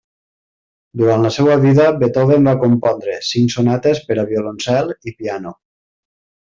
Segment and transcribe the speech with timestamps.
[1.01, 5.57] Durant la seva vida Beethoven va compondre cinc sonates per a violoncel i piano.